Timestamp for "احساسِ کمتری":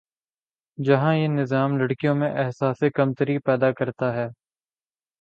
2.45-3.37